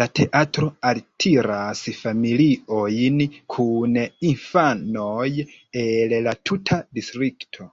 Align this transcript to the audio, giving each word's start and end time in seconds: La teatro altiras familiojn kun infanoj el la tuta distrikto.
La 0.00 0.06
teatro 0.20 0.70
altiras 0.90 1.84
familiojn 2.00 3.22
kun 3.56 4.02
infanoj 4.32 5.30
el 5.86 6.18
la 6.28 6.38
tuta 6.52 6.84
distrikto. 7.00 7.72